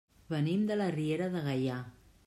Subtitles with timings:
[0.33, 1.81] Venim de la Riera de Gaià.